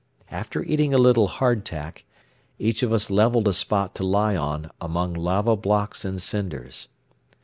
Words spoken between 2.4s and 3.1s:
each of